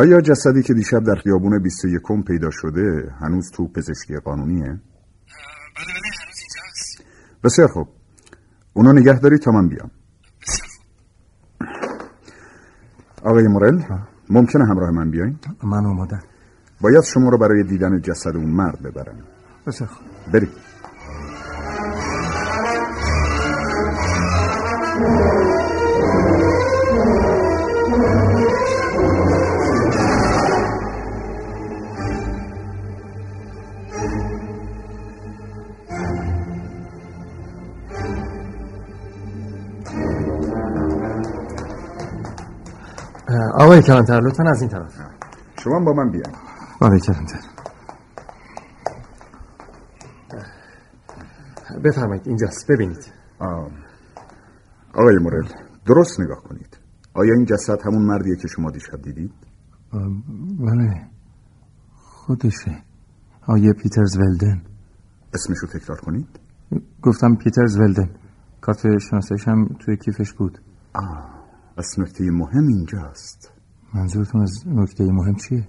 [0.00, 4.80] آیا جسدی که دیشب در خیابون 21 پیدا شده هنوز تو پزشکی قانونیه؟ بله
[5.76, 7.04] بله هنوز اینجاست
[7.44, 7.88] بسیار خوب.
[8.72, 9.90] اونو نگه داری تا من بیام.
[10.42, 10.86] بسیار خوب.
[13.24, 13.82] آقای مورل
[14.30, 16.22] ممکنه همراه من بیاین؟ من اومدم
[16.80, 19.18] باید شما رو برای دیدن جسد اون مرد ببرم.
[19.66, 20.32] بسیار خوب.
[20.32, 20.50] برید
[43.70, 44.94] آقای کلانتر لطفا از این طرف.
[45.64, 46.36] شما با من بیاین.
[46.80, 47.40] بله کلمتر
[51.84, 52.70] بفرمایید اینجاست.
[52.70, 53.12] ببینید.
[54.94, 55.48] آقای مورل
[55.86, 56.78] درست نگاه کنید.
[57.14, 59.32] آیا این جسد همون مردیه که شما دیشب دیدید؟
[60.60, 61.06] بله.
[61.94, 62.82] خودشه.
[63.46, 64.62] آیه پیترز ولدن.
[65.34, 66.40] اسمشو تکرار کنید.
[67.02, 68.10] گفتم پیترز ولدن.
[68.60, 70.58] کارت شناسایش هم توی کیفش بود.
[70.94, 71.40] آه
[71.98, 73.59] نکته مهم اینجاست.
[73.94, 75.68] منظورتون از نکته مهم چیه؟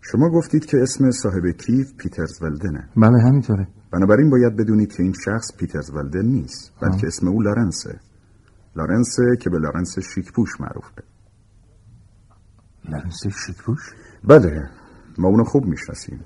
[0.00, 2.88] شما گفتید که اسم صاحب کیف پیترز ولدنه.
[2.96, 3.68] بله همینطوره.
[3.92, 8.00] بنابراین باید بدونید که این شخص پیترز ولدن نیست بلکه اسم او لارنسه.
[8.76, 11.02] لارنسه که به لارنس شیکپوش معروفه
[12.88, 13.80] لارنس شیکپوش؟
[14.24, 14.70] بله
[15.18, 16.24] ما اونو خوب می‌شناسیم.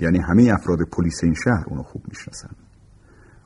[0.00, 2.50] یعنی همه افراد پلیس این شهر اونو خوب می‌شناسن.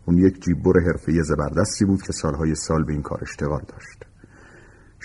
[0.07, 4.07] اون یک جیببر حرفه‌ای زبردستی بود که سالهای سال به این کار اشتغال داشت.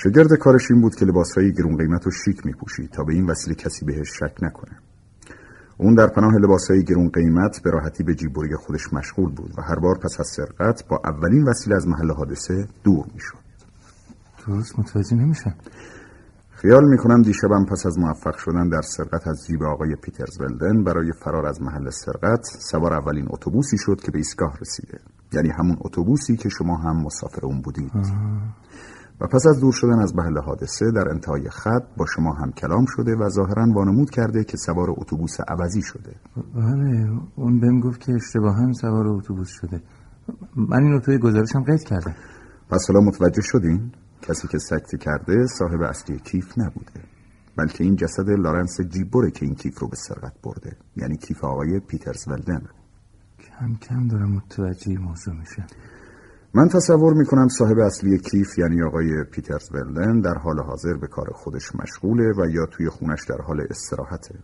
[0.03, 3.55] شگرد کارش این بود که لباسهای گرون قیمت و شیک میپوشید تا به این وسیله
[3.55, 4.77] کسی بهش شک نکنه.
[5.77, 9.79] اون در پناه لباسهای گرون قیمت به راحتی به جیبوری خودش مشغول بود و هر
[9.79, 13.37] بار پس از سرقت با اولین وسیله از محل حادثه دور می‌شد.
[14.47, 15.55] درست متوجه نمیشم.
[16.49, 21.11] خیال می‌کنم دیشبم پس از موفق شدن در سرقت از جیب آقای پیترز ولدن برای
[21.23, 24.99] فرار از محل سرقت سوار اولین اتوبوسی شد که به ایستگاه رسیده.
[25.33, 27.91] یعنی همون اتوبوسی که شما هم مسافر اون بودید.
[29.21, 32.85] و پس از دور شدن از محل حادثه در انتهای خط با شما هم کلام
[32.87, 36.15] شده و ظاهرا وانمود کرده که سوار اتوبوس عوضی شده.
[36.55, 39.81] بله اون بهم گفت که اشتباها سوار اتوبوس شده.
[40.55, 42.15] من این توی گزارشم قید کردم.
[42.69, 43.91] پس حالا متوجه شدین؟
[44.21, 47.01] کسی که سکته کرده صاحب اصلی کیف نبوده.
[47.57, 50.77] بلکه این جسد لارنس جیبوره که این کیف رو به سرقت برده.
[50.95, 52.61] یعنی کیف آقای پیترز ولدن.
[53.39, 55.65] کم کم دارم متوجه موضوع میشه
[56.53, 61.27] من تصور می‌کنم صاحب اصلی کیف یعنی آقای پیترز ولدن در حال حاضر به کار
[61.33, 64.35] خودش مشغوله و یا توی خونش در حال استراحته.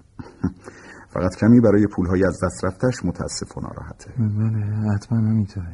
[1.14, 4.12] فقط کمی برای پولهای از دست رفتش متاسف و ناراحته.
[4.18, 5.74] بله حتما همینطوره.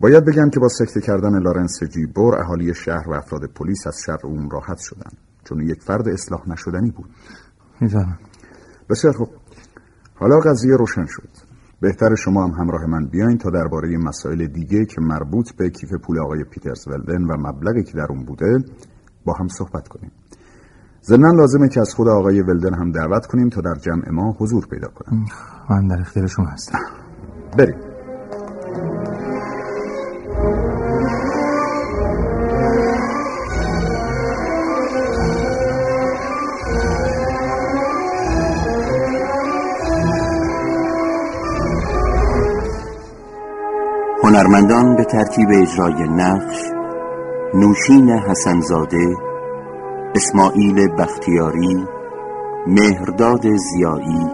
[0.00, 4.18] باید بگم که با سکته کردن لارنس جیبور اهالی شهر و افراد پلیس از شر
[4.24, 5.10] اون راحت شدن.
[5.44, 7.10] چون یک فرد اصلاح نشدنی بود.
[7.80, 8.18] می‌دانم.
[8.90, 9.28] بسیار خوب.
[10.14, 11.28] حالا قضیه روشن شد.
[11.80, 16.20] بهتر شما هم همراه من بیاین تا درباره مسائل دیگه که مربوط به کیف پول
[16.20, 18.58] آقای پیترز ولدن و مبلغی که در اون بوده
[19.24, 20.12] با هم صحبت کنیم.
[21.02, 24.66] ضمن لازمه که از خود آقای ولدن هم دعوت کنیم تا در جمع ما حضور
[24.66, 25.24] پیدا کنم.
[25.70, 26.78] من در اختیار شما هستم.
[27.58, 27.89] بریم.
[44.30, 46.56] هنرمندان به ترتیب اجرای نقش
[47.54, 49.16] نوشین حسنزاده
[50.14, 51.84] اسماعیل بختیاری
[52.66, 54.26] مهرداد زیایی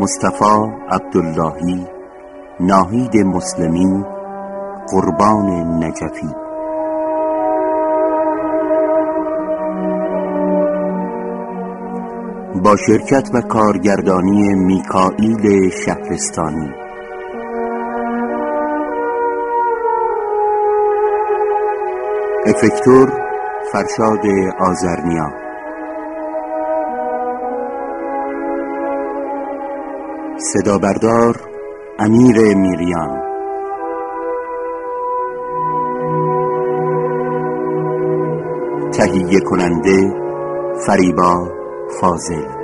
[0.00, 1.86] مصطفی عبداللهی
[2.60, 4.04] ناهید مسلمی
[4.88, 6.34] قربان نجفی.
[12.62, 16.83] با شرکت و کارگردانی میکائیل شهرستانی.
[22.54, 23.08] افکتور
[23.72, 24.26] فرشاد
[24.58, 25.32] آزرنیا
[30.38, 31.40] صدا بردار
[31.98, 33.22] امیر میریان.
[38.92, 40.12] تهیه کننده
[40.86, 41.48] فریبا
[42.00, 42.63] فاضل.